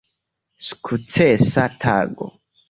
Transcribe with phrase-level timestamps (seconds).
[0.67, 2.25] Sukcesa tago!